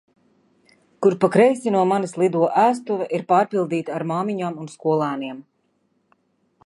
[1.05, 5.39] Kur pa kreisi no manis Lido ēstuve ir pārpildīta ar māmiņām un skolēniem.